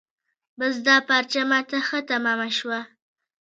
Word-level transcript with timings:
بس 0.57 0.75
دا 0.87 0.95
پارچه 1.07 1.41
ما 1.49 1.59
ته 1.69 1.77
ښه 1.87 1.99
تمامه 2.09 2.49
شوه. 2.57 2.79